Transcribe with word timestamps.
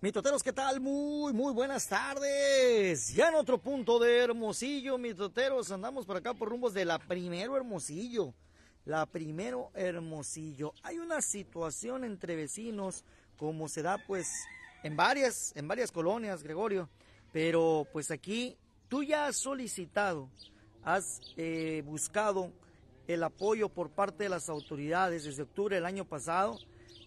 Mitoteros, 0.00 0.44
¿qué 0.44 0.52
tal? 0.52 0.78
Muy, 0.78 1.32
muy 1.32 1.52
buenas 1.52 1.88
tardes. 1.88 3.12
Ya 3.12 3.30
en 3.30 3.34
otro 3.34 3.58
punto 3.58 3.98
de 3.98 4.18
Hermosillo, 4.18 4.96
mitoteros, 4.96 5.72
andamos 5.72 6.06
por 6.06 6.16
acá 6.16 6.34
por 6.34 6.50
rumbos 6.50 6.72
de 6.72 6.84
la 6.84 7.00
primero 7.00 7.56
Hermosillo. 7.56 8.32
La 8.84 9.06
primero 9.06 9.72
Hermosillo. 9.74 10.72
Hay 10.84 10.98
una 11.00 11.20
situación 11.20 12.04
entre 12.04 12.36
vecinos, 12.36 13.04
como 13.36 13.68
se 13.68 13.82
da 13.82 13.98
pues 14.06 14.32
en 14.84 14.94
varias, 14.94 15.52
en 15.56 15.66
varias 15.66 15.90
colonias, 15.90 16.44
Gregorio. 16.44 16.88
Pero 17.32 17.84
pues 17.92 18.12
aquí 18.12 18.56
tú 18.86 19.02
ya 19.02 19.26
has 19.26 19.36
solicitado, 19.36 20.30
has 20.84 21.20
eh, 21.36 21.82
buscado 21.84 22.52
el 23.08 23.24
apoyo 23.24 23.68
por 23.68 23.90
parte 23.90 24.22
de 24.22 24.30
las 24.30 24.48
autoridades 24.48 25.24
desde 25.24 25.42
octubre 25.42 25.74
del 25.74 25.86
año 25.86 26.04
pasado 26.04 26.56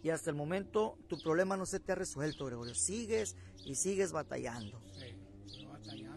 y 0.04 0.10
hasta 0.10 0.30
el 0.30 0.36
momento 0.36 0.98
tu 1.08 1.20
problema 1.20 1.56
no 1.58 1.66
se 1.66 1.80
te 1.80 1.92
ha 1.92 1.96
resuelto, 1.96 2.46
Gregorio. 2.46 2.74
Sigues 2.74 3.36
y 3.66 3.76
sigues 3.76 4.12
batallando. 4.12 4.82
Sí, 5.46 5.66
batallando. 5.66 6.12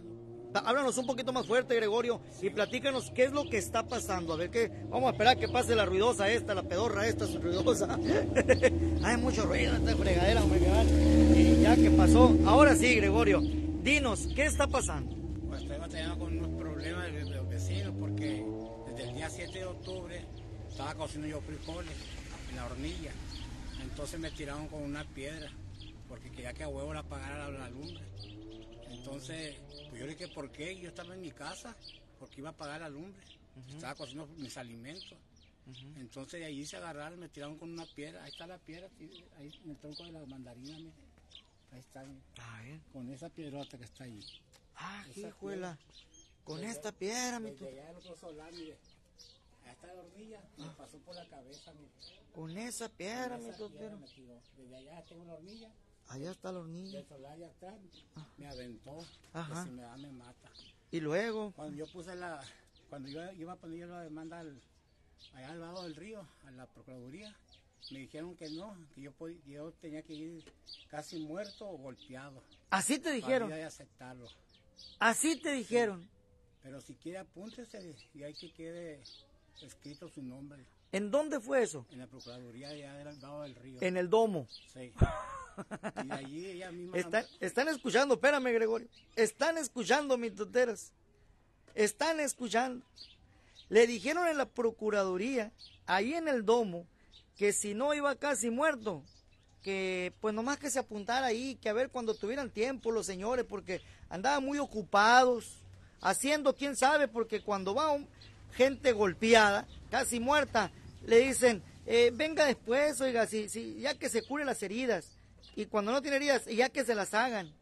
Háblanos 0.55 0.97
un 0.98 1.07
poquito 1.07 1.33
más 1.33 1.47
fuerte, 1.47 1.74
Gregorio, 1.74 2.20
y 2.41 2.48
platícanos 2.48 3.10
qué 3.15 3.24
es 3.24 3.33
lo 3.33 3.45
que 3.48 3.59
está 3.59 3.87
pasando. 3.87 4.33
A 4.33 4.37
ver 4.37 4.51
qué, 4.51 4.70
vamos 4.88 5.09
a 5.09 5.12
esperar 5.12 5.38
que 5.38 5.48
pase 5.48 5.74
la 5.74 5.84
ruidosa 5.84 6.30
esta, 6.30 6.55
la 6.55 6.62
pedorra 6.62 7.07
esta, 7.07 7.27
su 7.27 7.41
ruidosa. 7.41 7.98
Hay 9.02 9.16
mucho 9.19 9.45
ruido 9.45 9.74
esta 9.74 9.96
fregadera, 9.96 10.43
hombre, 10.43 10.60
y 11.37 11.60
ya 11.60 11.74
que 11.77 11.91
pasó. 11.91 12.35
Ahora 12.46 12.77
sí, 12.77 12.95
Gregorio, 12.95 13.41
dinos, 13.41 14.29
¿qué 14.35 14.46
está 14.46 14.66
pasando? 14.66 15.15
Pues 15.48 15.62
estoy 15.62 15.79
batallando 15.79 16.19
con 16.19 16.38
unos 16.38 16.59
problemas 16.59 17.12
de, 17.12 17.24
de 17.24 17.30
los 17.30 17.48
vecinos 17.48 17.93
porque 17.98 18.46
desde 18.87 19.10
el 19.10 19.16
día 19.16 19.29
7 19.29 19.59
de 19.59 19.65
octubre 19.66 20.24
estaba 20.69 20.95
cocinando 20.95 21.29
yo 21.29 21.41
frijoles 21.43 21.95
en 22.51 22.57
la 22.57 22.66
hornilla. 22.66 23.12
Entonces 23.84 24.19
me 24.19 24.30
tiraron 24.30 24.69
con 24.69 24.83
una 24.83 25.05
piedra 25.05 25.51
porque 26.09 26.30
quería 26.30 26.52
que 26.52 26.65
a 26.65 26.69
huevo 26.69 26.93
la 26.93 27.02
pagara 27.02 27.48
la, 27.48 27.59
la 27.59 27.70
lumbre. 27.70 28.05
Entonces, 28.90 29.57
pues 29.88 30.01
yo 30.01 30.07
le 30.07 30.15
dije, 30.15 30.29
¿por 30.29 30.51
qué? 30.51 30.79
Yo 30.79 30.88
estaba 30.88 31.15
en 31.15 31.21
mi 31.21 31.30
casa 31.30 31.77
porque 32.18 32.40
iba 32.40 32.51
a 32.51 32.57
pagar 32.57 32.80
la 32.80 32.88
lumbre. 32.88 33.23
Estaba 33.68 33.95
cocinando 33.95 34.32
mis 34.35 34.57
alimentos. 34.57 35.18
Entonces 35.96 36.40
de 36.40 36.46
allí 36.46 36.66
se 36.66 36.77
agarraron, 36.77 37.18
me 37.18 37.29
tiraron 37.29 37.57
con 37.57 37.71
una 37.71 37.87
piedra. 37.87 38.23
Ahí 38.24 38.30
está 38.30 38.46
la 38.46 38.59
piedra, 38.59 38.88
ahí 39.38 39.51
en 39.65 39.71
el 39.71 39.77
tronco 39.79 40.05
de 40.05 40.12
la 40.12 40.27
mandarina, 40.27 40.79
mire. 40.79 40.93
Ahí 41.73 41.80
está, 41.80 42.02
mire. 42.05 42.21
A 42.38 42.62
ver. 42.62 42.80
con 42.93 43.09
esa 43.10 43.29
piedrota 43.30 43.79
que 43.79 43.85
está 43.85 44.05
ahí. 44.05 44.21
Ah, 44.77 45.05
Esa 45.10 45.29
hijuela. 45.29 45.79
Con 46.43 46.62
esta 46.62 46.93
piedra, 46.93 47.40
mi 47.40 47.51
allá 47.51 47.93
otro 47.96 48.16
solar, 48.16 48.52
mire. 48.52 48.77
Está 49.70 49.87
la 49.88 50.02
hornilla, 50.02 50.40
me 50.57 50.68
pasó 50.70 50.98
por 50.98 51.15
la 51.15 51.26
cabeza, 51.29 51.73
mire. 51.74 51.90
Con 52.34 52.57
esa 52.57 52.88
piedra, 52.88 53.37
mi 53.38 53.48
Esa 53.48 53.57
piedra 53.59 53.68
totero. 53.74 53.98
me 53.98 54.06
tiró. 54.09 54.40
Desde 54.56 54.76
allá 54.76 55.04
tengo 55.04 55.24
la 55.24 55.34
hornilla, 55.34 55.71
Allá 56.09 56.30
está 56.32 56.52
la 56.52 56.59
hornilla. 56.60 56.98
del 56.98 57.06
solar 57.09 57.32
allá 57.32 57.46
atrás, 57.48 57.74
me 58.37 58.46
aventó. 58.46 58.98
Ajá. 59.32 59.62
Que 59.65 59.71
si 59.71 59.74
me 59.76 59.82
da, 59.82 59.96
me 59.96 60.12
mata. 60.12 60.51
Y 60.90 61.01
luego, 61.01 61.52
Cuando 61.56 61.76
yo 61.76 61.87
puse 61.93 62.15
la, 62.15 62.40
cuando 62.88 63.09
yo 63.09 63.32
iba 63.32 63.52
a 63.54 63.56
poner 63.56 63.88
la 63.88 64.03
demanda 64.03 64.41
al, 64.41 64.60
allá 65.34 65.50
al 65.50 65.60
lado 65.60 65.82
del 65.84 65.97
río, 65.97 66.26
a 66.47 66.50
la 66.53 66.66
Procuraduría, 66.66 67.34
me 67.91 67.99
dijeron 68.00 68.37
que 68.37 68.49
no, 68.50 68.76
que 68.94 69.00
yo, 69.03 69.12
pod- 69.12 69.43
yo 69.47 69.72
tenía 69.72 70.03
que 70.03 70.15
ir 70.15 70.44
casi 70.88 71.19
muerto 71.19 71.69
o 71.69 71.76
golpeado. 71.78 72.43
así 72.71 72.99
te 72.99 73.10
dijeron. 73.12 73.49
Para 73.49 73.59
ir 73.60 73.65
a 73.65 73.69
aceptarlo. 73.69 74.28
Así 74.99 75.41
te 75.41 75.53
dijeron. 75.53 76.09
Pero 76.62 76.81
si 76.81 76.94
quiere 76.94 77.19
apúntese 77.19 77.94
y 78.15 78.22
hay 78.22 78.32
que 78.34 78.50
quede 78.53 79.03
escrito 79.62 80.09
su 80.09 80.22
nombre 80.22 80.65
¿En 80.93 81.10
dónde 81.10 81.41
fue 81.41 81.62
eso? 81.62 81.87
en 81.91 81.99
la 81.99 82.06
Procuraduría 82.06 82.69
allá 82.69 82.94
del 82.94 83.21
lado 83.21 83.43
del 83.43 83.55
río. 83.56 83.78
En 83.81 83.97
el 83.97 84.09
domo. 84.09 84.47
Sí. 84.72 84.93
Y 86.05 86.11
allí 86.11 86.47
ella 86.47 86.72
misma... 86.72 86.97
Están, 86.99 87.25
están 87.38 87.69
escuchando, 87.69 88.15
espérame, 88.15 88.53
Gregorio. 88.53 88.88
Están 89.15 89.56
escuchando, 89.56 90.19
mis 90.19 90.34
toteras. 90.34 90.93
Están 91.77 92.19
escuchando. 92.21 92.84
Le 93.69 93.87
dijeron 93.87 94.27
en 94.28 94.37
la 94.37 94.47
Procuraduría, 94.47 95.53
ahí 95.87 96.15
en 96.15 96.27
el 96.28 96.45
domo, 96.45 96.87
que 97.37 97.53
si 97.53 97.75
no 97.75 97.95
iba 97.95 98.15
casi 98.17 98.51
muerto, 98.51 99.03
que 99.62 100.12
pues 100.21 100.34
nomás 100.34 100.59
que 100.59 100.71
se 100.71 100.78
apuntara 100.81 101.27
ahí, 101.27 101.57
que 101.57 101.69
a 101.69 101.73
ver 101.73 101.89
cuando 101.91 102.15
tuvieran 102.15 102.51
tiempo 102.51 102.91
los 102.93 103.07
señores, 103.07 103.45
porque 103.49 103.81
andaban 104.11 104.45
muy 104.45 104.59
ocupados, 104.59 105.62
haciendo 106.01 106.55
quién 106.55 106.77
sabe, 106.77 107.09
porque 107.09 107.41
cuando 107.43 107.75
va 107.75 107.93
un- 107.93 108.09
gente 108.56 108.92
golpeada, 108.92 109.66
casi 109.91 110.20
muerta, 110.20 110.70
le 111.06 111.19
dicen, 111.19 111.62
eh, 111.87 112.10
venga 112.15 112.47
después, 112.47 113.00
oiga, 113.00 113.26
si, 113.26 113.48
si, 113.48 113.81
ya 113.81 113.94
que 113.98 114.09
se 114.09 114.22
cure 114.22 114.44
las 114.44 114.62
heridas, 114.62 115.12
y 115.56 115.66
cuando 115.66 115.92
no 115.92 116.00
tiene 116.03 116.16
heridas, 116.16 116.47
ya 116.47 116.69
que 116.69 116.84
se 116.84 116.94
las 116.94 117.15
hagan. 117.15 117.53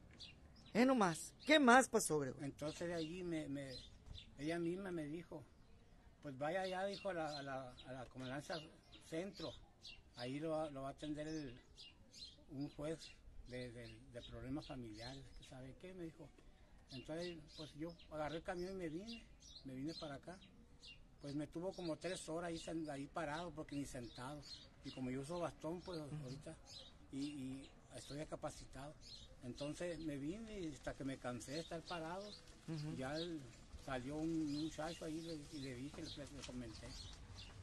Es 0.73 0.87
nomás. 0.87 1.33
¿Qué 1.47 1.59
más 1.59 1.89
pasó, 1.89 2.19
Gregorio? 2.19 2.47
Entonces 2.47 2.89
de 2.89 2.95
allí 2.95 3.23
me, 3.23 3.47
ella 4.39 4.59
misma 4.59 4.91
me 4.91 5.05
dijo, 5.05 5.45
pues 6.23 6.39
vaya 6.39 6.63
allá, 6.63 6.85
dijo, 6.87 7.11
a 7.11 7.15
la, 7.15 7.39
a 7.39 7.43
la, 7.43 8.07
comandancia 8.13 8.57
centro. 9.11 9.53
Ahí 10.17 10.39
lo, 10.39 10.51
va- 10.51 10.89
a 10.89 10.91
atender 10.91 11.27
el- 11.29 11.59
un 12.53 12.69
juez 12.71 12.99
de, 13.49 13.71
de- 13.73 13.99
de 14.13 14.23
problemas 14.23 14.67
familiares, 14.67 15.23
que 15.39 15.45
sabe 15.47 15.75
qué, 15.83 15.93
me 15.95 16.05
dijo. 16.05 16.29
Entonces, 16.93 17.37
pues 17.57 17.71
yo 17.79 17.93
agarré 18.11 18.37
el 18.37 18.43
camión 18.43 18.73
y 18.73 18.77
me 18.77 18.89
vine, 18.89 19.23
me 19.65 19.75
vine 19.75 19.93
para 20.01 20.15
acá. 20.15 20.39
Pues 21.23 21.35
me 21.37 21.47
tuvo 21.47 21.73
como 21.73 21.97
tres 21.97 22.29
horas 22.29 22.49
ahí, 22.51 22.89
ahí 22.91 23.07
parado, 23.07 23.51
porque 23.55 23.77
ni 23.77 23.87
sentado. 23.87 24.43
Y 24.85 24.91
como 24.91 25.11
yo 25.11 25.21
uso 25.21 25.39
bastón, 25.39 25.81
pues 25.81 25.99
ahorita, 26.01 26.57
y, 27.13 27.19
y 27.21 27.71
estoy 27.97 28.19
discapacitado. 28.19 28.93
Entonces 29.45 29.99
me 30.01 30.17
vine 30.19 30.61
y 30.61 30.73
hasta 30.75 30.95
que 30.95 31.05
me 31.05 31.17
cansé 31.19 31.53
de 31.53 31.61
estar 31.61 31.81
parado, 31.83 32.25
ya 32.99 33.17
el- 33.17 33.41
salió 33.85 34.17
un, 34.17 34.31
un 34.31 34.63
muchacho 34.63 35.05
ahí 35.05 35.19
y 35.19 35.23
le, 35.23 35.35
y 35.35 35.61
le 35.61 35.75
dije, 35.77 36.03
le, 36.03 36.27
le 36.37 36.43
comenté. 36.43 36.89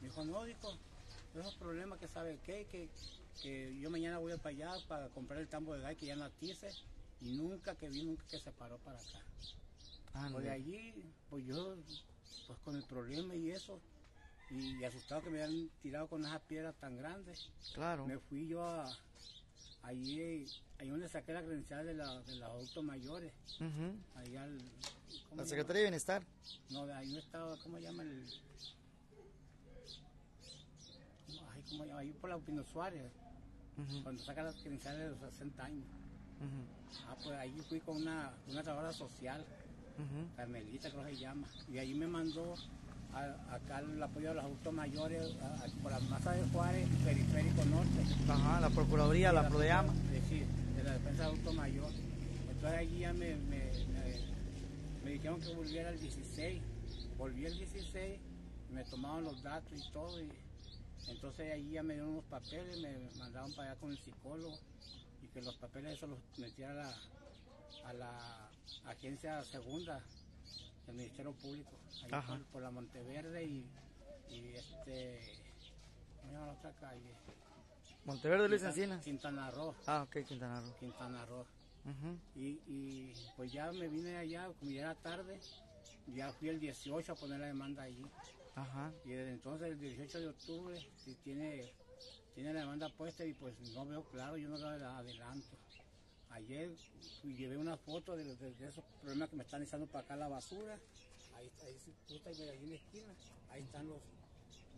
Me 0.00 0.08
dijo, 0.08 0.24
no, 0.24 0.44
dijo, 0.44 0.68
esos 1.34 1.54
problemas 1.54 1.98
que 1.98 2.08
sabe 2.08 2.38
qué, 2.40 2.66
que, 2.66 2.88
que 3.42 3.78
yo 3.78 3.90
mañana 3.90 4.18
voy 4.18 4.36
para 4.38 4.48
allá 4.50 4.86
para 4.88 5.10
comprar 5.10 5.40
el 5.40 5.48
tambo 5.48 5.74
de 5.74 5.80
gas 5.82 5.96
que 5.96 6.06
ya 6.06 6.16
no 6.16 6.24
atice 6.24 6.74
y 7.20 7.26
nunca 7.30 7.74
que 7.76 7.88
vi, 7.90 8.02
nunca 8.02 8.24
que 8.30 8.38
se 8.38 8.52
paró 8.52 8.78
para 8.78 9.00
acá. 9.00 9.20
Pues 10.30 10.44
de 10.44 10.50
allí, 10.50 10.94
pues 11.28 11.44
yo, 11.44 11.76
pues 12.46 12.58
con 12.60 12.76
el 12.76 12.82
problema 12.84 13.34
y 13.34 13.50
eso, 13.50 13.80
y, 14.50 14.82
asustado 14.84 15.22
que 15.22 15.30
me 15.30 15.42
habían 15.42 15.68
tirado 15.80 16.08
con 16.08 16.24
esas 16.24 16.40
piedras 16.42 16.74
tan 16.76 16.96
grandes, 16.96 17.50
Claro. 17.74 18.06
me 18.06 18.18
fui 18.18 18.48
yo 18.48 18.64
a, 18.64 18.90
allí, 19.82 20.46
ahí 20.78 20.88
donde 20.88 21.08
saqué 21.08 21.32
la 21.32 21.42
credencial 21.42 21.86
de, 21.86 21.94
la, 21.94 22.20
de 22.22 22.34
los 22.36 22.48
adultos 22.48 22.84
mayores, 22.84 23.32
Ujú. 23.60 23.94
ahí 24.16 24.36
al... 24.36 24.58
¿cómo 25.28 25.40
La 25.40 25.44
se 25.44 25.50
Secretaría 25.50 25.80
de 25.80 25.86
Bienestar. 25.86 26.26
No, 26.70 26.86
de 26.86 26.94
ahí 26.94 27.12
no 27.12 27.18
estaba, 27.18 27.56
¿cómo 27.58 27.78
llama 27.78 28.02
el...? 28.02 28.26
Ay, 31.52 31.62
¿cómo 31.70 31.84
llama? 31.84 32.00
Ahí 32.00 32.12
por 32.12 32.30
la 32.30 32.38
Pino 32.38 32.64
Suárez, 32.64 33.12
cuando 34.02 34.22
saca 34.22 34.42
las 34.42 34.56
credenciales 34.56 35.00
de 35.00 35.10
los 35.10 35.32
60 35.32 35.64
años. 35.64 35.86
Ah, 37.06 37.16
pues 37.22 37.38
ahí 37.38 37.56
fui 37.68 37.80
con 37.80 37.96
una, 37.96 38.32
una 38.48 38.62
trabajadora 38.62 38.92
social, 38.92 39.46
Carmelita 40.36 40.90
creo 40.90 41.04
que 41.04 41.14
se 41.14 41.20
llama, 41.20 41.46
y 41.72 41.78
ahí 41.78 41.94
me 41.94 42.06
mandó 42.06 42.54
a- 43.12 43.54
acá 43.54 43.80
el 43.80 44.02
apoyo 44.02 44.28
de 44.28 44.34
los 44.34 44.44
adultos 44.44 44.72
mayores 44.72 45.34
a- 45.42 45.64
a- 45.64 45.82
por 45.82 45.90
la 45.92 45.98
masa 46.00 46.32
de 46.32 46.44
Juárez, 46.50 46.88
periférico 47.04 47.64
norte. 47.66 48.00
Ajá, 48.28 48.60
la 48.60 48.70
Procuraduría, 48.70 49.32
la 49.32 49.48
Prodeama. 49.48 49.92
Es 50.14 50.22
decir, 50.22 50.46
de 50.76 50.84
la 50.84 50.92
defensa 50.92 51.22
de 51.24 51.28
adulto 51.30 51.52
mayor. 51.52 51.90
Entonces 52.50 52.78
allí 52.78 52.98
ya 53.00 53.12
me, 53.12 53.34
me, 53.36 53.58
me- 53.92 55.04
me 55.04 55.10
dijeron 55.12 55.40
que 55.40 55.54
volviera 55.54 55.90
el 55.90 56.00
16. 56.00 56.60
Volví 57.18 57.44
el 57.46 57.58
16, 57.58 58.18
me 58.72 58.84
tomaron 58.84 59.24
los 59.24 59.42
datos 59.42 59.72
y 59.74 59.92
todo. 59.92 60.20
Y, 60.22 60.30
entonces 61.08 61.52
allí 61.52 61.72
ya 61.72 61.82
me 61.82 61.94
dieron 61.94 62.10
unos 62.12 62.24
papeles, 62.26 62.80
me 62.80 63.18
mandaron 63.18 63.52
para 63.54 63.72
allá 63.72 63.80
con 63.80 63.90
el 63.90 63.98
psicólogo 63.98 64.56
y 65.22 65.26
que 65.28 65.42
los 65.42 65.56
papeles 65.56 65.94
esos 65.96 66.10
los 66.10 66.18
metiera 66.38 66.72
a 66.72 66.74
la, 66.74 66.94
a 67.88 67.92
la 67.94 68.49
agencia 68.86 69.42
segunda 69.44 70.02
del 70.86 70.96
Ministerio 70.96 71.32
Público, 71.32 71.70
por, 72.26 72.44
por 72.46 72.62
la 72.62 72.70
Monteverde 72.70 73.44
y, 73.44 73.66
y 74.30 74.54
este, 74.54 75.20
¿cómo 76.20 76.32
llama 76.32 76.46
la 76.46 76.52
otra 76.52 76.72
calle? 76.72 77.14
Monteverde, 78.04 78.48
Luis 78.48 78.62
Encinas. 78.62 79.04
Quintana 79.04 79.50
Roo, 79.50 79.74
Ah, 79.86 80.02
ok, 80.02 80.26
Quintana 80.26 80.60
Roo. 80.60 80.74
Quintana 80.78 81.26
Roo. 81.26 81.44
Y, 82.36 82.60
y 82.66 83.14
pues 83.36 83.52
ya 83.52 83.72
me 83.72 83.88
vine 83.88 84.16
allá, 84.16 84.48
como 84.58 84.70
ya 84.70 84.80
era 84.82 84.94
tarde, 84.96 85.40
ya 86.14 86.32
fui 86.32 86.48
el 86.48 86.60
18 86.60 87.12
a 87.12 87.14
poner 87.14 87.40
la 87.40 87.46
demanda 87.46 87.82
allí. 87.84 88.04
Ajá. 88.54 88.92
Y 89.04 89.10
desde 89.10 89.32
entonces, 89.32 89.68
el 89.68 89.78
18 89.80 90.20
de 90.20 90.28
octubre, 90.28 90.88
si 90.96 91.14
tiene, 91.16 91.72
tiene 92.34 92.52
la 92.52 92.60
demanda 92.60 92.88
puesta 92.90 93.24
y 93.24 93.32
pues 93.32 93.58
no 93.74 93.86
veo 93.86 94.02
claro, 94.04 94.36
yo 94.36 94.48
no 94.48 94.58
la 94.58 94.98
adelanto. 94.98 95.56
Ayer 96.30 96.70
llevé 97.22 97.56
una 97.56 97.76
foto 97.76 98.16
de, 98.16 98.24
de- 98.24 98.54
de 98.54 98.68
esos 98.68 98.84
problemas 99.00 99.28
que 99.30 99.36
me 99.36 99.42
están 99.42 99.62
echando 99.62 99.86
para 99.86 100.04
acá 100.04 100.16
la 100.16 100.28
basura. 100.28 100.78
Ahí, 101.34 101.50
ahí, 101.62 101.76
tú 102.08 102.14
estás 102.14 102.38
ahí 102.40 102.58
en 102.64 102.70
la 102.70 102.76
esquina, 102.76 103.14
ahí 103.50 103.62
están 103.62 103.88
los, 103.88 104.00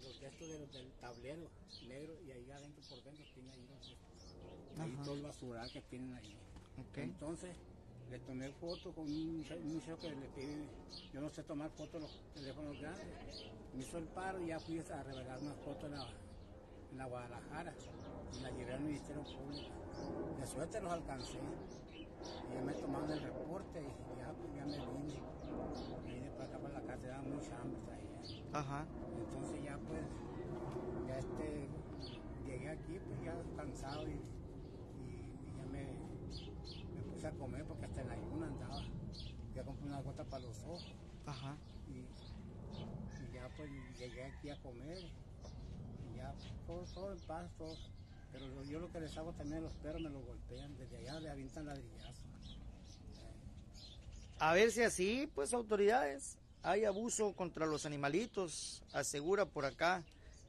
los 0.03 0.21
de 0.21 0.27
estos 0.29 0.49
de 0.49 0.59
los 0.59 0.73
del 0.73 0.91
tablero 1.01 1.49
negro 1.89 2.15
y 2.27 2.31
ahí 2.31 2.51
adentro 2.51 2.83
por 2.89 3.03
dentro 3.05 3.25
tiene 3.35 3.51
ahí 3.53 3.67
los. 3.69 4.83
Ahí 4.83 4.97
todo 5.05 5.15
el 5.15 5.23
basural 5.23 5.71
que 5.71 5.81
tienen 5.83 6.15
ahí. 6.15 6.33
Entonces 6.97 7.55
le 8.09 8.19
tomé 8.21 8.49
foto 8.53 8.93
con 8.95 9.05
un 9.05 9.37
muchacho 9.37 9.99
que 10.01 10.09
le 10.17 10.27
pedí, 10.29 10.67
yo 11.13 11.21
no 11.21 11.29
sé 11.29 11.43
tomar 11.43 11.71
fotos 11.71 11.93
de 11.93 12.01
los 12.01 12.11
teléfonos 12.33 12.81
grandes. 12.81 13.07
Me 13.73 13.83
hizo 13.83 13.99
el 13.99 14.09
paro 14.09 14.41
y 14.41 14.47
ya 14.49 14.59
fui 14.61 14.79
a 14.79 15.03
revelar 15.03 15.39
una 15.41 15.55
foto 15.55 15.87
en 15.87 15.93
la, 15.93 16.07
en 16.91 16.97
la 16.99 17.07
Guadalajara 17.07 17.73
la 18.41 18.51
llevé 18.51 18.75
al 18.75 18.81
Ministerio 18.81 19.23
Público. 19.23 19.69
De 20.41 20.47
suerte 20.47 20.81
los 20.81 20.93
alcancé. 20.93 21.39
Y 22.51 22.55
ya 22.55 22.63
me 22.63 22.73
tomaron 22.75 23.11
el 23.11 23.21
reporte 23.21 23.81
y 23.83 24.19
ya, 24.19 24.33
pues, 24.33 24.55
ya 24.57 24.65
me 24.67 24.77
vine. 24.77 25.21
Me 26.07 26.15
vine 26.15 26.31
para 26.31 26.45
acá 26.45 26.59
para 26.59 26.75
la 26.75 26.81
casa, 26.83 27.07
era 27.07 27.23
mucha 27.23 27.61
hambre. 27.61 27.81
Ajá. 28.53 28.85
Entonces 29.19 29.65
ya 29.65 29.79
pues, 29.89 30.03
ya 31.09 31.19
este, 31.19 31.67
llegué 32.47 32.69
aquí 32.69 32.99
pues 33.09 33.23
ya 33.25 33.35
cansado 33.57 34.07
y, 34.09 34.13
y- 34.13 34.17
y 35.09 35.57
ya 35.59 35.65
me, 35.73 35.85
me 35.85 37.03
puse 37.15 37.27
a 37.27 37.31
comer 37.33 37.65
porque 37.65 37.87
hasta 37.87 38.01
en 38.03 38.09
la 38.09 38.15
ayuna 38.15 38.47
andaba. 38.47 38.83
Ya 39.55 39.63
compré 39.65 39.87
una 39.87 40.01
gota 40.03 40.25
para 40.25 40.43
los 40.45 40.57
ojos 40.65 40.85
Ajá. 41.27 41.57
y, 41.89 41.93
y 42.01 43.33
ya 43.35 43.49
pues 43.57 43.71
llegué 43.99 44.25
aquí 44.25 44.51
a 44.51 44.57
comer 44.63 44.99
y 46.13 46.17
ya 46.17 46.35
todo, 46.67 46.85
todo 46.95 47.13
en 47.13 47.21
paz, 47.21 47.51
todo. 47.59 47.75
Pero 48.33 48.65
yo 48.65 48.81
lo 48.81 48.91
que 48.91 49.01
les 49.01 49.17
hago 49.17 49.33
también 49.33 49.59
a 49.59 49.61
los 49.63 49.73
perros 49.75 50.01
me 50.01 50.11
los 50.11 50.25
golpean, 50.25 50.77
desde 50.79 50.97
allá 50.99 51.21
le 51.21 51.31
avientan 51.31 51.67
ladrillazos. 51.67 52.59
A 54.39 54.55
ver 54.55 54.73
si 54.73 54.83
así, 54.83 55.31
pues 55.35 55.53
autoridades, 55.55 56.37
hay 56.63 56.85
abuso 56.85 57.33
contra 57.35 57.67
los 57.67 57.87
animalitos, 57.87 58.83
asegura 58.93 59.45
por 59.47 59.65
acá 59.65 60.03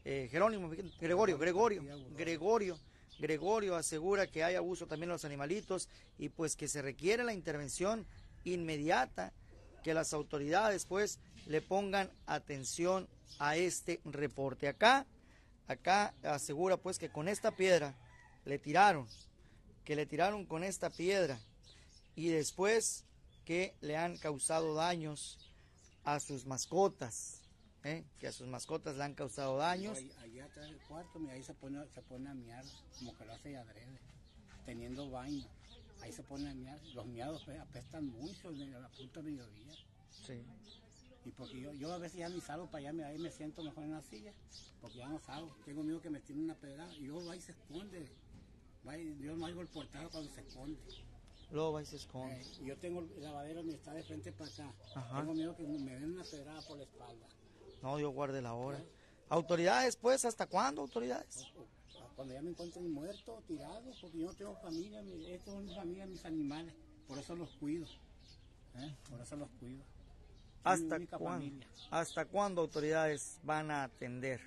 eh, 0.05 0.27
Jerónimo, 0.31 0.69
Gregorio, 0.99 1.37
Gregorio, 1.37 1.83
Gregorio, 2.17 2.77
Gregorio 3.19 3.75
asegura 3.75 4.27
que 4.27 4.43
hay 4.43 4.55
abuso 4.55 4.85
también 4.85 5.09
de 5.09 5.13
los 5.13 5.25
animalitos 5.25 5.87
y 6.17 6.29
pues 6.29 6.55
que 6.55 6.67
se 6.67 6.81
requiere 6.81 7.23
la 7.23 7.33
intervención 7.33 8.05
inmediata, 8.43 9.31
que 9.83 9.93
las 9.93 10.13
autoridades 10.13 10.85
pues 10.85 11.19
le 11.47 11.61
pongan 11.61 12.11
atención 12.25 13.07
a 13.39 13.55
este 13.55 14.01
reporte. 14.03 14.67
Acá, 14.67 15.05
acá 15.67 16.13
asegura 16.23 16.77
pues 16.77 16.99
que 16.99 17.09
con 17.09 17.27
esta 17.27 17.51
piedra 17.51 17.95
le 18.45 18.59
tiraron, 18.59 19.07
que 19.85 19.95
le 19.95 20.05
tiraron 20.05 20.45
con 20.45 20.63
esta 20.63 20.89
piedra 20.89 21.39
y 22.15 22.29
después 22.29 23.05
que 23.45 23.75
le 23.81 23.97
han 23.97 24.17
causado 24.17 24.73
daños 24.75 25.37
a 26.03 26.19
sus 26.19 26.45
mascotas, 26.45 27.41
¿eh? 27.83 28.03
que 28.19 28.27
a 28.27 28.31
sus 28.31 28.47
mascotas 28.47 28.95
le 28.97 29.03
han 29.03 29.13
causado 29.13 29.57
daños. 29.57 29.97
Ahí, 29.97 30.11
ahí 30.19 30.39
atrás 30.39 30.65
del 30.67 30.79
cuarto, 30.81 31.19
mira, 31.19 31.33
ahí 31.33 31.43
se 31.43 31.53
pone, 31.53 31.85
se 31.93 32.01
pone 32.01 32.29
a 32.29 32.33
miar, 32.33 32.63
como 32.97 33.15
que 33.17 33.25
lo 33.25 33.33
hace 33.33 33.49
de 33.49 33.57
adrede, 33.57 33.99
teniendo 34.65 35.09
baño. 35.09 35.47
Ahí 36.01 36.11
se 36.11 36.23
pone 36.23 36.49
a 36.49 36.53
miar. 36.53 36.81
Los 36.93 37.05
miados 37.05 37.43
pues, 37.45 37.59
apestan 37.59 38.07
mucho 38.07 38.51
de 38.51 38.65
la 38.67 38.89
punta 38.89 39.21
de 39.21 39.31
mediodía. 39.31 39.73
Sí. 40.25 40.43
Y 41.25 41.31
porque 41.31 41.59
yo, 41.61 41.73
yo 41.73 41.93
a 41.93 41.97
veces 41.97 42.19
ya 42.19 42.29
ni 42.29 42.41
salgo 42.41 42.67
para 42.69 42.89
allá, 42.89 43.07
ahí 43.07 43.17
me 43.17 43.31
siento 43.31 43.63
mejor 43.63 43.83
en 43.85 43.91
la 43.91 44.01
silla, 44.01 44.33
porque 44.81 44.97
ya 44.97 45.07
no 45.07 45.19
salgo. 45.19 45.55
Tengo 45.65 45.83
miedo 45.83 46.01
que 46.01 46.09
me 46.09 46.19
tiene 46.19 46.43
una 46.43 46.55
pedrada 46.55 46.93
y 46.97 47.01
luego 47.05 47.25
va 47.25 47.35
y 47.35 47.41
se 47.41 47.53
esconde. 47.53 48.09
Va 48.85 48.97
y- 48.97 49.17
yo 49.19 49.35
no 49.37 49.45
oigo 49.45 49.61
el 49.61 49.67
portado 49.67 50.09
cuando 50.09 50.29
se 50.33 50.41
esconde. 50.41 50.79
Luego 51.51 51.73
va 51.73 51.81
y 51.81 51.85
se 51.85 51.95
esconde. 51.95 52.41
Eh, 52.41 52.45
yo 52.65 52.77
tengo 52.77 53.01
el 53.01 53.21
lavadero, 53.21 53.63
me 53.63 53.73
está 53.73 53.93
de 53.93 54.03
frente 54.03 54.31
para 54.33 54.49
acá. 54.51 54.73
Ajá. 54.95 55.19
Tengo 55.19 55.33
miedo 55.33 55.55
que 55.55 55.63
me 55.63 55.93
den 55.95 56.11
una 56.13 56.23
pedrada 56.23 56.61
por 56.67 56.77
la 56.77 56.83
espalda. 56.83 57.27
No, 57.81 57.99
yo 57.99 58.09
guarde 58.09 58.41
la 58.41 58.53
hora. 58.53 58.83
Autoridades, 59.29 59.95
pues, 59.95 60.25
¿hasta 60.25 60.47
cuándo 60.47 60.81
autoridades? 60.81 61.45
Cuando 62.15 62.33
ya 62.33 62.41
me 62.41 62.49
encuentren 62.51 62.91
muerto, 62.91 63.41
tirado, 63.47 63.91
porque 64.01 64.19
yo 64.19 64.27
no 64.27 64.33
tengo 64.33 64.55
familia, 64.57 65.01
mi- 65.01 65.25
esto 65.31 65.57
es 65.59 65.65
mi 65.65 65.73
familia, 65.75 66.05
mis 66.05 66.23
animales, 66.25 66.75
por 67.07 67.17
eso 67.17 67.35
los 67.35 67.49
cuido, 67.55 67.87
¿eh? 68.75 68.95
por 69.09 69.19
eso 69.19 69.35
los 69.35 69.49
cuido. 69.59 69.83
¿Hasta 70.63 70.99
familia. 71.07 71.67
¿Hasta 71.91 72.25
cuándo 72.25 72.61
autoridades 72.61 73.39
van 73.43 73.71
a 73.71 73.83
atender? 73.83 74.41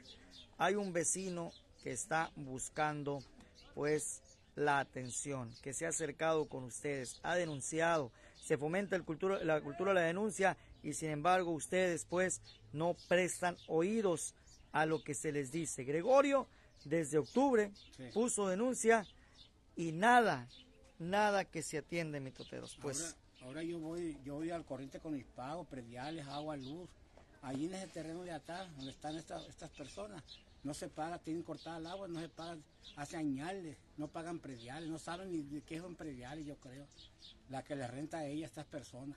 Hay 0.59 0.75
un 0.75 0.93
vecino 0.93 1.53
que 1.83 1.93
está 1.93 2.31
buscando, 2.37 3.23
pues, 3.75 4.23
la 4.55 4.79
atención, 4.79 5.55
que 5.63 5.75
se 5.75 5.85
ha 5.85 5.91
acercado 5.91 6.49
con 6.49 6.65
ustedes, 6.65 7.21
ha 7.23 7.35
denunciado, 7.35 8.11
se 8.43 8.57
fomenta 8.57 8.97
el 8.97 9.05
cultura, 9.05 9.45
la 9.45 9.61
cultura 9.61 9.91
de 9.91 9.97
la 9.97 10.07
denuncia 10.07 10.57
y 10.83 10.95
sin 10.95 11.11
embargo 11.11 11.51
ustedes, 11.51 12.07
pues, 12.07 12.41
no 12.73 12.97
prestan 13.09 13.57
oídos 13.69 14.35
a 14.73 14.87
lo 14.87 15.03
que 15.05 15.13
se 15.13 15.31
les 15.33 15.53
dice. 15.53 15.85
Gregorio, 15.85 16.49
desde 16.85 17.19
octubre, 17.19 17.71
Sí. 17.97 18.05
puso 18.15 18.49
denuncia 18.49 19.07
y 19.77 19.93
nada, 19.93 20.49
nada 20.99 21.45
que 21.45 21.63
se 21.63 21.79
atiende, 21.79 22.21
mitoteros. 22.21 22.77
Pues, 22.81 23.03
Ahora, 23.03 23.17
ahora 23.47 23.63
yo 23.63 23.79
voy, 23.79 24.19
yo 24.25 24.35
voy 24.35 24.51
al 24.51 24.65
corriente 24.65 24.99
con 25.01 25.15
mis 25.15 25.25
pagos, 25.25 25.67
prediales, 25.69 26.27
agua, 26.27 26.57
luz. 26.57 26.89
Allí 27.43 27.67
en 27.67 27.75
ese 27.75 27.87
terreno 27.87 28.23
de 28.23 28.33
atrás, 28.33 28.69
donde 28.77 28.91
están 28.91 29.17
estas, 29.17 29.47
estas 29.47 29.71
personas, 29.71 30.23
no 30.65 30.75
se 30.75 30.89
paga, 30.89 31.19
tienen 31.19 31.45
cortada 31.45 31.79
el 31.79 31.87
agua, 31.87 32.09
no 32.09 32.21
se 32.21 32.29
paga, 32.29 32.59
hace 32.97 33.17
añales, 33.17 33.77
no 33.97 34.09
pagan 34.09 34.41
prediales, 34.41 34.89
no 34.89 34.99
saben 34.99 35.31
ni 35.31 35.43
de 35.43 35.63
qué 35.63 35.79
son 35.79 35.95
prediales, 35.95 36.45
yo 36.45 36.57
creo. 36.57 36.89
La 37.49 37.63
que 37.63 37.77
le 37.77 37.87
renta 37.87 38.19
a 38.19 38.27
ella, 38.27 38.47
estas 38.47 38.67
personas. 38.67 39.17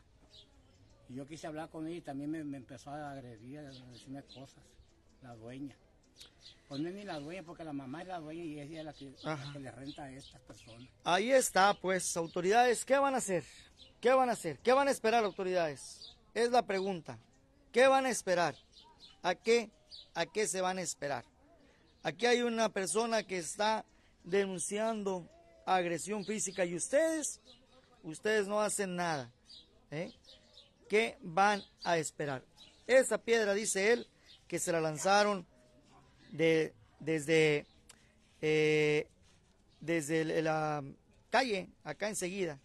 Y 1.10 1.16
yo 1.16 1.26
quise 1.26 1.48
hablar 1.48 1.70
con 1.70 1.88
ella 1.88 1.98
y 1.98 2.02
también 2.02 2.30
me, 2.30 2.44
me 2.44 2.58
empezó 2.58 2.92
a 2.92 3.12
agredir, 3.12 3.60
a 3.60 3.64
decirme 3.64 4.22
cosas, 4.24 4.64
la 5.24 5.36
dueña. 5.36 5.76
Pues 6.68 6.80
no 6.82 6.90
es 6.90 6.94
ni 6.94 7.04
la 7.04 7.20
dueña, 7.20 7.42
porque 7.42 7.64
la 7.64 7.74
mamá 7.74 8.04
es 8.04 8.10
la 8.10 8.20
dueña 8.20 8.44
y 8.44 8.60
ella 8.60 8.80
es 8.82 8.86
la 8.86 8.94
que, 8.94 9.16
la 9.24 9.54
que 9.54 9.60
le 9.60 9.72
renta 9.72 10.04
a 10.04 10.12
estas 10.12 10.40
personas. 10.42 10.88
Ahí 11.04 11.32
está, 11.32 11.74
pues, 11.74 12.16
autoridades, 12.16 12.86
¿qué 12.86 13.00
van 13.00 13.16
a 13.16 13.18
hacer? 13.18 13.44
¿Qué 14.02 14.12
van 14.12 14.30
a 14.30 14.34
hacer? 14.34 14.60
¿Qué 14.60 14.72
van 14.72 14.88
a 14.88 14.92
esperar, 14.92 15.24
autoridades? 15.24 16.16
Es 16.34 16.52
la 16.52 16.62
pregunta. 16.62 17.18
¿Qué 17.72 17.88
van 17.88 18.06
a 18.06 18.10
esperar? 18.10 18.56
¿A 19.22 19.36
qué? 19.36 19.70
¿A 20.14 20.26
qué 20.26 20.48
se 20.48 20.62
van 20.62 20.78
a 20.78 20.82
esperar? 20.82 21.26
Aquí 22.04 22.26
hay 22.26 22.42
una 22.42 22.70
persona 22.70 23.24
que 23.24 23.38
está 23.38 23.86
denunciando 24.24 25.28
agresión 25.66 26.24
física 26.26 26.66
y 26.66 26.76
ustedes, 26.76 27.42
ustedes 28.04 28.48
no 28.48 28.62
hacen 28.62 28.96
nada. 28.96 29.30
¿eh? 29.92 30.14
¿Qué 30.88 31.18
van 31.22 31.62
a 31.84 31.98
esperar? 31.98 32.44
Esa 32.88 33.18
piedra, 33.18 33.54
dice 33.54 33.92
él, 33.92 34.08
que 34.48 34.60
se 34.60 34.72
la 34.72 34.80
lanzaron 34.82 35.46
de, 36.32 36.74
desde 37.00 37.68
eh, 38.42 39.08
desde 39.82 40.42
la 40.42 40.84
calle, 41.30 41.70
acá 41.84 42.10
enseguida, 42.10 42.60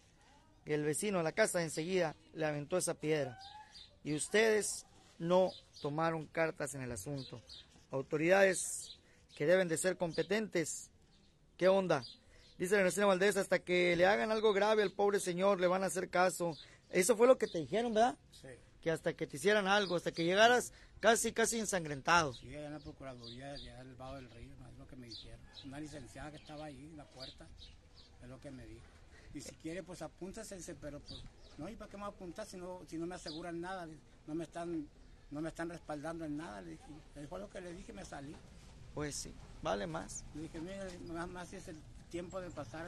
el 0.73 0.83
vecino 0.83 1.19
de 1.19 1.23
la 1.23 1.31
casa 1.31 1.61
enseguida 1.61 2.15
le 2.33 2.45
aventó 2.45 2.77
esa 2.77 2.95
piedra. 2.95 3.37
Y 4.03 4.15
ustedes 4.15 4.85
no 5.19 5.51
tomaron 5.81 6.25
cartas 6.27 6.75
en 6.75 6.81
el 6.81 6.91
asunto. 6.91 7.41
Autoridades 7.91 8.97
que 9.35 9.45
deben 9.45 9.67
de 9.67 9.77
ser 9.77 9.97
competentes. 9.97 10.89
¿Qué 11.57 11.67
onda? 11.67 12.03
Dice 12.57 12.75
la 12.75 12.81
Ernestina 12.81 13.05
Valdés, 13.05 13.37
hasta 13.37 13.59
que 13.59 13.95
le 13.95 14.05
hagan 14.05 14.31
algo 14.31 14.53
grave 14.53 14.81
al 14.81 14.91
pobre 14.91 15.19
señor, 15.19 15.59
le 15.59 15.67
van 15.67 15.83
a 15.83 15.87
hacer 15.87 16.09
caso. 16.09 16.57
Eso 16.89 17.17
fue 17.17 17.27
lo 17.27 17.37
que 17.37 17.47
te 17.47 17.59
dijeron, 17.59 17.93
¿verdad? 17.93 18.17
Sí. 18.31 18.47
Que 18.81 18.91
hasta 18.91 19.13
que 19.13 19.27
te 19.27 19.37
hicieran 19.37 19.67
algo, 19.67 19.95
hasta 19.95 20.11
que 20.11 20.23
llegaras 20.23 20.71
casi, 20.99 21.33
casi 21.33 21.59
ensangrentado. 21.59 22.33
Sí, 22.33 22.47
allá 22.55 22.67
en 22.67 22.73
la 22.73 22.79
Procuraduría 22.79 23.51
allá 23.51 23.83
del 23.83 23.95
Valle 23.95 24.15
del 24.15 24.31
Río, 24.31 24.55
no 24.59 24.69
es 24.69 24.77
lo 24.77 24.87
que 24.87 24.95
me 24.95 25.07
dijeron. 25.07 25.39
Una 25.65 25.79
licenciada 25.79 26.31
que 26.31 26.37
estaba 26.37 26.65
ahí 26.65 26.85
en 26.91 26.97
la 26.97 27.05
puerta, 27.05 27.47
es 28.23 28.29
lo 28.29 28.39
que 28.39 28.51
me 28.51 28.65
dijo. 28.65 28.94
Y 29.35 29.41
si 29.41 29.53
quiere, 29.55 29.83
pues 29.83 30.01
apúntase, 30.01 30.55
dice, 30.55 30.75
pero 30.79 30.99
pues, 31.01 31.21
no, 31.57 31.67
¿y 31.69 31.75
para 31.75 31.91
qué 31.91 31.97
me 31.97 32.03
voy 32.03 32.11
a 32.11 32.15
apuntar 32.15 32.47
si 32.47 32.55
no, 32.57 32.79
si 32.87 32.97
no 32.97 33.05
me 33.05 33.15
aseguran 33.15 33.59
nada? 33.59 33.85
Le- 33.85 33.99
No 34.27 34.33
me 34.33 34.45
están, 34.45 34.87
no 35.29 35.41
me 35.41 35.49
están 35.49 35.69
respaldando 35.69 36.25
en 36.25 36.37
nada, 36.37 36.61
le 36.61 36.71
dije. 36.71 36.83
Eso 37.15 37.27
fue 37.27 37.39
lo 37.39 37.49
que 37.49 37.59
le 37.61 37.73
dije, 37.73 37.91
me 37.93 38.03
salí. 38.05 38.33
Pues 38.95 39.13
sí, 39.15 39.33
vale 39.61 39.85
más. 39.87 40.23
Le 40.33 40.43
dije, 40.43 40.59
nada 41.13 41.27
más 41.27 41.49
si 41.49 41.57
es 41.57 41.67
el 41.67 41.77
tiempo 42.09 42.39
de 42.41 42.49
pasar 42.49 42.87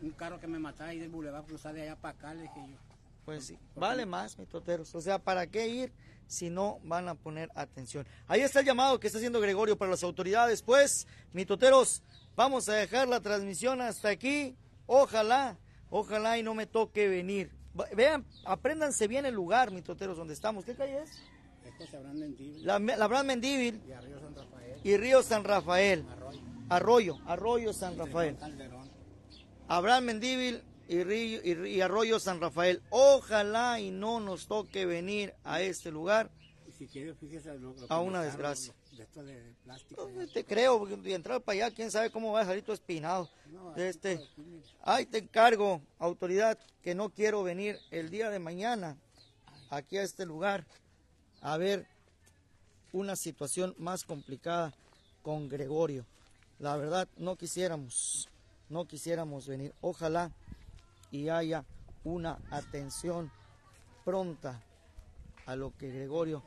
un 0.00 0.10
carro 0.12 0.38
que 0.38 0.46
me 0.46 0.58
matara 0.60 0.90
ahí 0.90 1.00
del 1.00 1.10
boulevard, 1.10 1.44
cruzar 1.44 1.74
de 1.74 1.82
allá 1.82 1.96
para 1.96 2.16
acá, 2.16 2.32
le 2.32 2.42
dije 2.42 2.60
yo. 2.70 2.76
Pues 3.24 3.44
sí, 3.46 3.58
vale 3.74 4.06
más, 4.06 4.38
mis 4.38 4.48
toteros. 4.48 4.94
O 4.94 5.00
sea, 5.00 5.18
¿para 5.18 5.48
qué 5.48 5.66
ir 5.66 5.92
si 6.28 6.48
no 6.48 6.78
van 6.84 7.08
a 7.08 7.16
poner 7.16 7.50
atención? 7.56 8.06
Ahí 8.28 8.40
está 8.42 8.60
el 8.60 8.66
llamado 8.66 9.00
que 9.00 9.08
está 9.08 9.18
haciendo 9.18 9.40
Gregorio 9.40 9.76
para 9.76 9.90
las 9.90 10.04
autoridades. 10.04 10.62
Pues, 10.62 11.08
mis 11.32 11.44
toteros, 11.46 12.02
vamos 12.36 12.68
a 12.68 12.74
dejar 12.74 13.08
la 13.08 13.20
transmisión 13.20 13.80
hasta 13.80 14.10
aquí. 14.10 14.56
Ojalá, 14.86 15.58
ojalá 15.90 16.38
y 16.38 16.42
no 16.42 16.54
me 16.54 16.66
toque 16.66 17.08
venir. 17.08 17.50
Vean, 17.94 18.24
apréndanse 18.44 19.06
bien 19.06 19.26
el 19.26 19.34
lugar, 19.34 19.70
mis 19.70 19.84
toteros, 19.84 20.16
donde 20.16 20.34
estamos. 20.34 20.64
¿Qué 20.64 20.74
calle 20.74 21.02
es? 21.02 21.10
Esto 21.78 22.02
vendido. 22.14 22.60
La, 22.64 22.78
la 22.78 23.04
Abraham 23.04 23.26
Mendíbil 23.26 23.82
Y 23.86 23.92
Arroyo 23.92 24.18
San 24.20 24.34
Rafael, 24.34 24.80
y 24.84 24.96
Río 24.96 25.22
San 25.22 25.44
Rafael. 25.44 26.04
Arroyo. 26.08 26.40
Arroyo, 26.68 27.18
Arroyo 27.26 27.72
San 27.72 27.98
Rafael. 27.98 28.36
Calderón. 28.38 28.88
Abraham 29.68 30.04
Mendíbil 30.04 30.62
y, 30.88 31.02
Río- 31.02 31.40
y, 31.44 31.68
y 31.68 31.80
Arroyo 31.80 32.18
San 32.20 32.40
Rafael. 32.40 32.82
Ojalá 32.90 33.80
y 33.80 33.90
no 33.90 34.20
nos 34.20 34.46
toque 34.46 34.86
venir 34.86 35.34
a 35.44 35.60
este 35.60 35.90
lugar 35.90 36.30
Y 36.66 36.72
si 36.72 36.86
quiere, 36.86 37.14
fíjese 37.14 37.52
lo, 37.58 37.72
lo 37.72 37.74
que 37.74 37.86
a 37.88 37.98
una 37.98 38.22
desgracia. 38.22 38.72
De 38.96 39.04
esto 39.04 39.22
de 39.22 39.54
plástico. 39.64 40.10
No, 40.14 40.26
te 40.28 40.44
creo, 40.44 40.78
porque 40.78 40.96
de 40.96 41.14
entrar 41.14 41.40
para 41.42 41.66
allá, 41.66 41.74
quién 41.74 41.90
sabe 41.90 42.10
cómo 42.10 42.32
va 42.32 42.40
a 42.40 42.46
salir 42.46 42.64
tu 42.64 42.72
espinado. 42.72 43.28
No, 43.46 43.74
este, 43.76 44.14
aquí, 44.14 44.62
ay, 44.82 45.06
te 45.06 45.18
encargo, 45.18 45.82
autoridad, 45.98 46.58
que 46.82 46.94
no 46.94 47.10
quiero 47.10 47.42
venir 47.42 47.78
el 47.90 48.10
día 48.10 48.30
de 48.30 48.38
mañana 48.38 48.96
aquí 49.70 49.98
a 49.98 50.02
este 50.02 50.24
lugar 50.24 50.66
a 51.40 51.56
ver 51.56 51.86
una 52.92 53.16
situación 53.16 53.74
más 53.78 54.04
complicada 54.04 54.74
con 55.22 55.48
Gregorio. 55.48 56.06
La 56.58 56.76
verdad, 56.76 57.08
no 57.16 57.36
quisiéramos, 57.36 58.28
no 58.68 58.86
quisiéramos 58.86 59.46
venir. 59.46 59.74
Ojalá 59.80 60.32
y 61.10 61.28
haya 61.28 61.64
una 62.04 62.38
atención 62.50 63.30
pronta 64.04 64.62
a 65.46 65.56
lo 65.56 65.74
que 65.76 65.88
Gregorio 65.90 66.42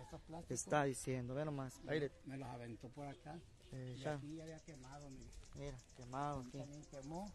está 0.49 0.83
diciendo. 0.83 1.33
Ve 1.33 1.45
nomás, 1.45 1.73
ahí 1.87 1.99
le- 2.01 2.11
me 2.25 2.37
los 2.37 2.47
aventó 2.49 2.89
por 2.89 3.07
acá. 3.07 3.39
eh, 3.71 3.95
Y 3.97 4.01
ya, 4.01 4.15
aquí 4.15 4.35
ya 4.35 4.43
había 4.43 4.59
quemado, 4.59 5.09
mire. 5.09 5.29
mira, 5.55 5.77
quemado 5.95 6.39
aquí, 6.41 6.57
También 6.57 6.83
quemó. 6.91 7.31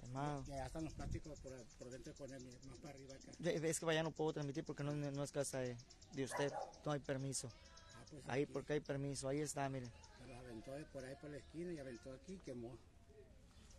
quemado. 0.00 0.44
Y 0.46 0.52
allá 0.52 0.66
están 0.66 0.84
los 0.84 0.92
plásticos 0.94 1.38
por, 1.40 1.52
por 1.78 1.90
dentro 1.90 2.12
de 2.12 2.18
poner, 2.18 2.40
mire, 2.40 2.58
más 2.66 2.76
para 2.78 2.94
arriba 2.94 3.14
acá. 3.14 3.32
Es 3.68 3.78
que 3.80 3.86
vaya 3.86 4.02
no 4.02 4.10
puedo 4.10 4.32
transmitir 4.32 4.64
porque 4.64 4.82
no, 4.84 4.92
no 4.94 5.22
es 5.24 5.32
casa 5.32 5.58
de, 5.60 5.76
de 6.12 6.24
usted, 6.24 6.52
no 6.84 6.92
hay 6.92 7.00
permiso. 7.00 7.48
Ah, 7.94 8.04
pues 8.10 8.22
Ahí 8.28 8.42
aquí 8.42 8.52
porque 8.52 8.72
hay 8.74 8.80
permiso, 8.80 9.28
ahí 9.28 9.40
está, 9.40 9.68
mire. 9.68 9.86
Me 10.20 10.26
los 10.26 10.36
aventó 10.38 10.72
de 10.72 10.84
por 10.86 11.04
ahí 11.04 11.14
por 11.20 11.30
la 11.30 11.38
esquina 11.38 11.72
y 11.72 11.78
aventó 11.78 12.12
aquí 12.12 12.34
y 12.34 12.38
quemó. 12.38 12.76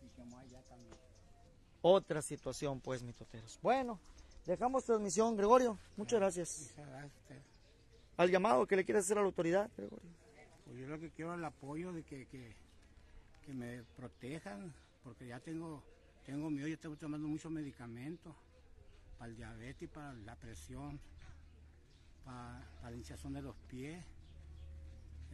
Y 0.02 0.08
quemó 0.16 0.38
allá 0.38 0.62
también. 0.62 0.96
Otra 1.82 2.20
situación, 2.22 2.80
pues, 2.80 3.02
mis 3.02 3.14
toteros. 3.16 3.58
Bueno, 3.62 4.00
dejamos 4.48 4.84
transmisión, 4.84 5.36
Gregorio. 5.36 5.78
Muchas 5.96 6.18
gracias. 6.18 6.74
Muchas 6.76 6.88
gracias. 6.88 7.44
Al 8.16 8.30
llamado 8.30 8.66
que 8.66 8.76
le 8.76 8.84
quieres 8.84 9.04
hacer 9.04 9.18
a 9.18 9.20
la 9.20 9.26
autoridad, 9.26 9.70
Gregorio. 9.76 10.10
Pues 10.64 10.78
yo 10.78 10.88
lo 10.88 10.98
que 10.98 11.10
quiero 11.10 11.32
es 11.34 11.38
el 11.38 11.44
apoyo 11.44 11.92
de 11.92 12.02
que, 12.02 12.26
que, 12.26 12.56
que 13.44 13.52
me 13.52 13.82
protejan, 13.96 14.72
porque 15.04 15.26
ya 15.26 15.38
tengo, 15.38 15.82
tengo 16.24 16.50
miedo, 16.50 16.66
yo 16.66 16.74
estoy 16.74 16.96
tomando 16.96 17.28
muchos 17.28 17.52
medicamentos 17.52 18.34
para 19.18 19.30
el 19.30 19.36
diabetes, 19.36 19.88
para 19.90 20.14
la 20.14 20.34
presión, 20.36 20.98
para, 22.24 22.66
para 22.80 22.90
la 22.90 22.96
hinchazón 22.96 23.34
de 23.34 23.42
los 23.42 23.54
pies. 23.68 24.02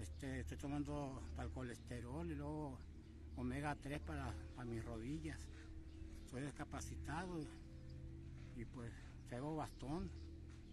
Este, 0.01 0.41
estoy 0.41 0.59
tomando 0.59 1.23
para 1.37 1.47
el 1.47 1.55
colesterol 1.55 2.29
y 2.29 2.35
luego 2.35 2.79
omega 3.37 3.77
3 3.81 4.01
para, 4.01 4.35
para 4.57 4.69
mis 4.69 4.85
rodillas. 4.85 5.39
Soy 6.29 6.43
discapacitado 6.43 7.41
y, 7.41 7.47
y 8.57 8.65
pues 8.65 8.93
traigo 9.35 9.57
bastón. 9.57 10.11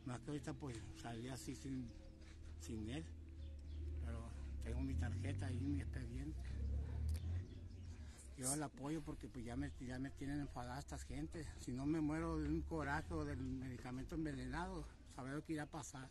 Más 0.05 0.19
que 0.19 0.31
ahorita 0.31 0.53
pues 0.53 0.77
salí 1.01 1.27
así 1.29 1.55
sin, 1.55 1.89
sin 2.59 2.89
él 2.89 3.03
pero 4.05 4.19
tengo 4.63 4.81
mi 4.81 4.93
tarjeta 4.93 5.47
ahí, 5.47 5.59
mi 5.59 5.81
expediente. 5.81 6.39
Yo 8.37 8.53
el 8.53 8.63
apoyo 8.63 9.01
porque 9.03 9.27
pues 9.27 9.45
ya 9.45 9.55
me, 9.55 9.71
ya 9.79 9.99
me 9.99 10.09
tienen 10.11 10.41
enfadada 10.41 10.79
estas 10.79 11.03
gentes. 11.03 11.47
Si 11.59 11.71
no 11.71 11.85
me 11.85 12.01
muero 12.01 12.37
de 12.39 12.49
un 12.49 12.61
coraje 12.61 13.13
o 13.13 13.23
del 13.23 13.39
medicamento 13.39 14.15
envenenado, 14.15 14.85
saber 15.15 15.33
lo 15.33 15.43
que 15.43 15.53
irá 15.53 15.63
a 15.63 15.67
pasar. 15.67 16.09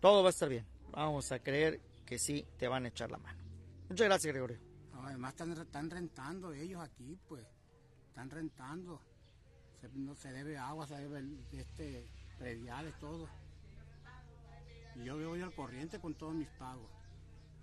Todo 0.00 0.22
va 0.22 0.28
a 0.28 0.30
estar 0.30 0.48
bien. 0.48 0.64
Vamos 0.92 1.32
a 1.32 1.40
creer 1.40 1.80
que 2.06 2.18
sí 2.18 2.44
te 2.56 2.68
van 2.68 2.84
a 2.84 2.88
echar 2.88 3.10
la 3.10 3.18
mano. 3.18 3.38
Muchas 3.88 4.06
gracias, 4.06 4.32
Gregorio. 4.32 4.58
Además 4.92 5.32
están, 5.32 5.52
están 5.52 5.90
rentando 5.90 6.52
ellos 6.52 6.80
aquí, 6.80 7.18
pues. 7.28 7.44
Están 8.08 8.30
rentando. 8.30 9.00
No 9.94 10.14
se 10.14 10.32
debe 10.32 10.58
agua, 10.58 10.86
se 10.86 10.96
debe 10.96 11.22
este, 11.52 12.06
prediales, 12.38 12.98
todo. 12.98 13.28
Y 14.96 15.04
yo 15.04 15.16
voy 15.16 15.40
al 15.40 15.54
corriente 15.54 16.00
con 16.00 16.14
todos 16.14 16.34
mis 16.34 16.48
pagos. 16.48 16.88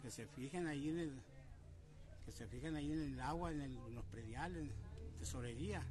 Que 0.02 0.10
se 0.12 0.26
fijen 0.28 0.68
ahí 0.68 0.90
en 0.90 1.00
el, 1.00 1.22
que 2.26 2.32
se 2.32 2.48
fijen 2.48 2.76
ahí 2.76 2.92
en 2.92 3.02
el 3.14 3.20
agua, 3.20 3.52
en, 3.52 3.62
el- 3.62 3.76
los 3.94 4.06
prediales, 4.06 4.64
en 4.64 5.20
tesorería. 5.20 5.84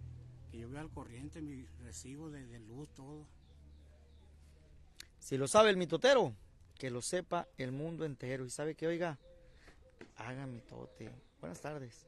Que 0.50 0.58
yo 0.60 0.68
voy 0.68 0.78
al 0.78 0.90
corriente, 0.90 1.40
mi 1.42 1.66
recibo 1.82 2.30
de 2.30 2.58
luz, 2.60 2.88
todo. 2.94 3.26
Si 5.18 5.36
lo 5.36 5.48
sabe 5.48 5.70
el 5.70 5.76
mitotero, 5.76 6.34
que 6.78 6.90
lo 6.90 7.02
sepa 7.02 7.48
el 7.58 7.72
mundo 7.72 8.04
entero. 8.04 8.44
Y 8.46 8.50
sabe 8.50 8.74
que, 8.74 8.86
oiga, 8.86 9.18
haga 10.16 10.46
mitote. 10.46 11.10
Buenas 11.40 11.60
tardes. 11.60 12.06